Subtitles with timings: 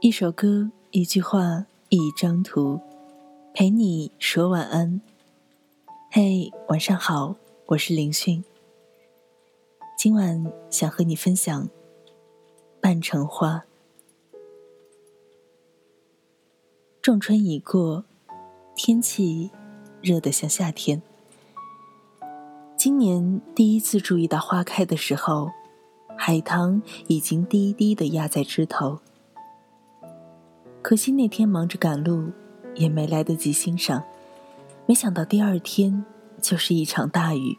[0.00, 2.78] 一首歌，一句话，一张图，
[3.54, 5.00] 陪你说晚安。
[6.10, 7.34] 嘿，晚上好，
[7.64, 8.44] 我是林讯。
[9.96, 11.64] 今晚想和你分享
[12.78, 13.64] 《半城花》。
[17.00, 18.04] 仲春已过，
[18.74, 19.50] 天气
[20.02, 21.00] 热得像夏天。
[22.76, 25.50] 今年第一次注意到花开的时候，
[26.18, 29.00] 海棠已经低低的压在枝头。
[30.88, 32.30] 可惜那天忙着赶路，
[32.76, 34.04] 也没来得及欣赏。
[34.86, 36.04] 没想到第二天
[36.40, 37.58] 就是一场大雨，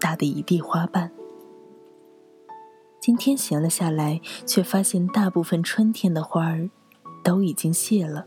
[0.00, 1.12] 打得一地花瓣。
[2.98, 6.70] 今天闲了下来，却发现大部分春天的花儿
[7.22, 8.24] 都已经谢了。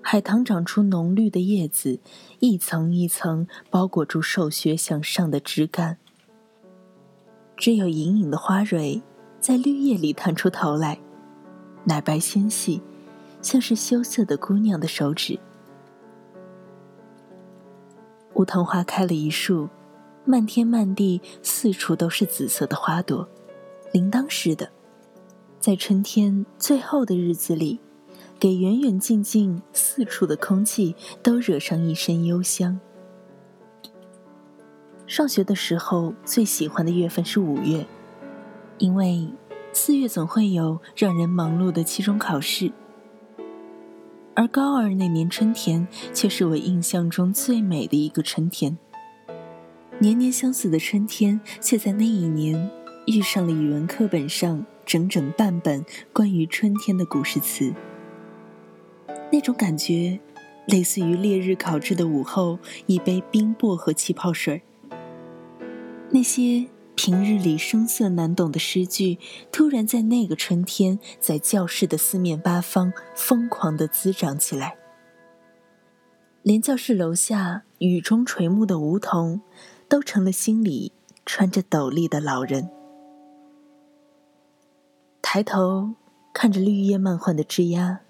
[0.00, 1.98] 海棠长出浓绿的叶子，
[2.38, 5.98] 一层一层包裹住瘦削向上的枝干。
[7.56, 9.02] 只有隐隐的花蕊
[9.40, 11.00] 在绿叶里探出头来，
[11.88, 12.82] 奶白纤细，
[13.40, 15.38] 像是羞涩的姑娘的手指。
[18.34, 19.70] 梧桐花开了一树，
[20.26, 23.26] 漫天漫地，四处都是紫色的花朵，
[23.90, 24.68] 铃铛似的，
[25.58, 27.80] 在春天最后的日子里。
[28.38, 30.94] 给远远近近四处的空气
[31.24, 32.78] 都惹上一身幽香。
[35.08, 37.84] 上学的时候最喜欢的月份是五月，
[38.76, 39.26] 因为
[39.72, 42.72] 四月总会有让人忙碌的期中考试。
[44.34, 48.78] 而高二那年春天却是我印象中最美的一个春天。
[49.98, 52.70] 年年相似的春天，却在那一年
[53.06, 57.74] 遇上了语文课本上整整半本关于春天的古诗词。
[59.32, 60.20] 那种感觉，
[60.66, 64.62] 类似于烈日烤制的午后，一杯冰薄荷气泡水。
[66.10, 66.66] 那些
[66.98, 69.20] 平日里生涩难懂的诗句，
[69.52, 74.76] 突然在那个春天，在教室的四面八方疯狂地滋长起来。
[76.42, 79.40] 连教室楼下雨中垂暮的梧桐，
[79.88, 80.90] 都成了心里
[81.24, 82.68] 穿着斗笠的老人。
[85.22, 85.94] 抬头
[86.34, 88.00] 看着绿叶漫换的枝桠。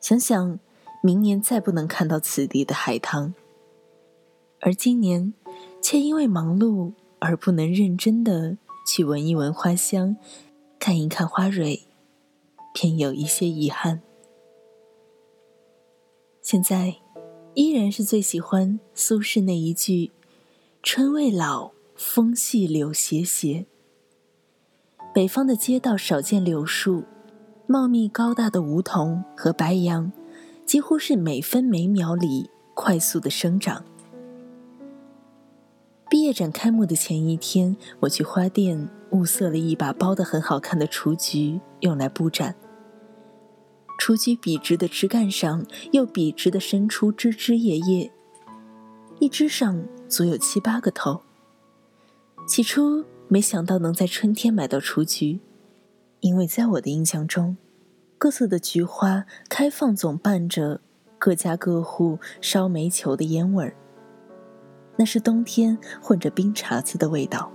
[0.00, 0.58] 想想，
[1.02, 3.34] 明年再不能看到此地的海棠，
[4.62, 5.34] 而今年，
[5.82, 6.94] 却因为忙碌
[7.26, 10.14] 而不能认真的去闻一闻花香，
[10.78, 11.80] 看一看花蕊，
[12.74, 14.02] 便有一些遗憾。
[16.42, 16.96] 现在，
[17.54, 20.12] 依然是最喜欢苏轼那一句
[20.84, 23.64] ：“春未老，风细柳斜斜。”
[25.14, 27.04] 北方的街道少见柳树。
[27.66, 30.12] 茂密高大的梧桐和白杨，
[30.66, 33.82] 几乎是每分每秒里快速的生长。
[36.14, 42.54] 毕业展开幕的前一天，我去花店物色了一把包得很好看的雏菊，用来布展。
[43.98, 48.12] 雏菊笔直的枝干上，又笔直的伸出枝枝叶叶，
[49.18, 51.20] 一枝上足有七八个头。
[52.46, 55.40] 起初没想到能在春天买到雏菊。
[56.20, 57.56] 因为在我的印象中，
[58.18, 60.80] 各色的菊花开放总伴着
[61.18, 63.74] 各家各户烧煤球的烟味儿。
[64.96, 67.50] 那是冬天混着冰碴子的味道。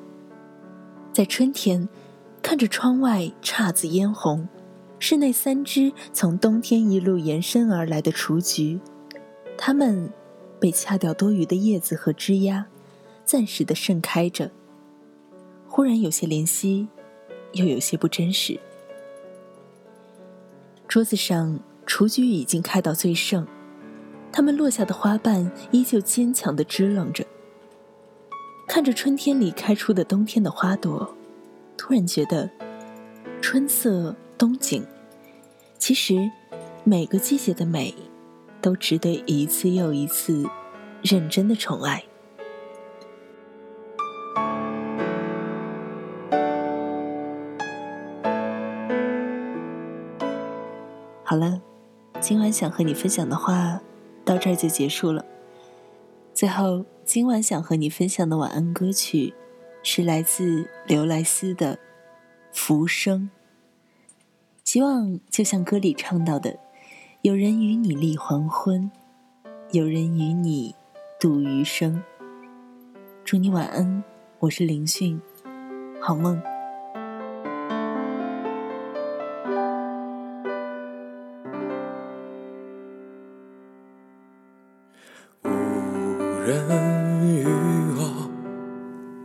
[1.12, 1.88] 在春天，
[2.42, 4.48] 看着窗外姹紫嫣红，
[5.00, 8.80] 是那三只从冬天一路延伸而来的雏菊，
[9.58, 10.12] 它们
[10.60, 12.68] 被掐掉多余的叶子和枝丫，
[13.26, 14.52] 暂时的盛开着。
[15.68, 16.88] 忽然有些怜惜。
[17.54, 18.60] 又有些不真实。
[20.88, 23.48] 桌子上雏菊已经开到最盛，
[24.32, 27.26] 它们落下的花瓣依旧坚强的支棱着。
[28.68, 31.16] 看着春天里开出的冬天的花朵，
[31.76, 32.50] 突然觉得，
[33.42, 34.86] 春色冬景，
[35.78, 36.30] 其实
[36.84, 37.94] 每个季节的美，
[38.62, 40.48] 都值得一次又一次
[41.02, 42.04] 认真的宠爱。
[51.24, 51.60] 好了，
[52.20, 53.82] 今晚想和你分享的话，
[54.30, 55.26] 到这儿就结束了。
[56.36, 59.34] 最后，今晚想和你分享的晚安歌曲，
[59.82, 61.76] 是来自刘莱斯的
[62.52, 63.32] 《浮生》。
[64.64, 66.60] 希望就像歌里唱到的，
[67.24, 68.92] 有人与你立黄昏，
[69.72, 70.76] 有人与你
[71.20, 72.04] 度余生。
[73.26, 74.04] 祝你晚安，
[74.38, 75.20] 我是林讯，
[76.00, 76.40] 好梦。
[86.50, 86.58] 人
[87.28, 87.46] 与
[87.96, 88.02] 我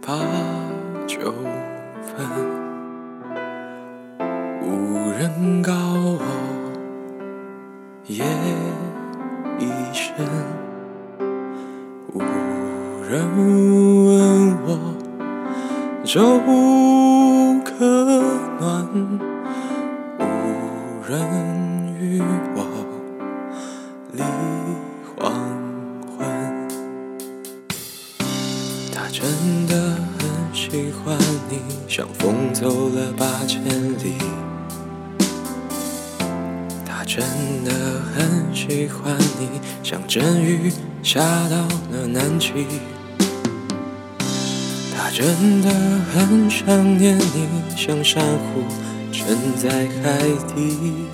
[0.07, 0.13] 把
[1.07, 1.33] 酒
[2.03, 2.27] 分，
[4.61, 6.21] 无人告我
[8.09, 8.27] 夜
[9.59, 10.15] 已深，
[12.13, 12.21] 无
[13.09, 13.27] 人
[14.05, 14.69] 问我
[16.05, 16.21] 粥
[17.65, 17.73] 可
[18.61, 18.87] 暖，
[20.19, 20.23] 无
[21.09, 21.13] 人
[30.75, 31.17] 喜欢
[31.49, 34.17] 你，像风走了八千里。
[36.85, 37.23] 他真
[37.65, 37.71] 的
[38.13, 41.59] 很喜欢你，像阵雨下到
[41.93, 42.67] 了南极。
[44.97, 45.71] 他真的
[46.13, 47.47] 很想念你，
[47.77, 48.65] 像珊瑚
[49.13, 49.71] 沉在
[50.03, 50.19] 海
[50.57, 51.07] 底。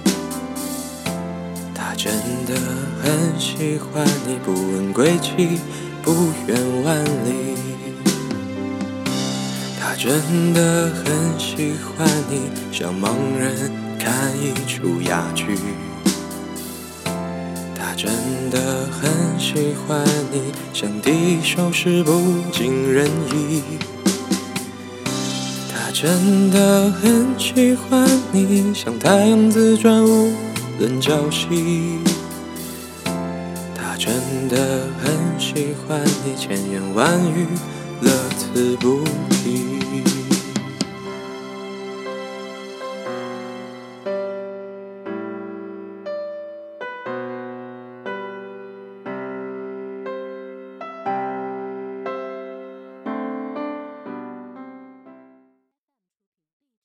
[1.74, 2.14] 他真
[2.46, 2.54] 的
[3.02, 5.60] 很喜欢你，不问归期，
[6.02, 6.12] 不
[6.46, 7.69] 远万里。
[10.02, 15.58] 真的很喜欢你，像盲人看一出哑剧。
[17.74, 18.10] 他真
[18.48, 20.02] 的很喜欢
[20.32, 20.40] 你，
[20.72, 22.12] 像敌手时不
[22.50, 23.62] 尽人意。
[25.70, 30.32] 他真的很喜欢你，像太阳自转无
[30.78, 31.98] 论朝夕。
[33.74, 37.46] 他真的很喜欢你，千言万语
[38.00, 39.79] 乐此不疲。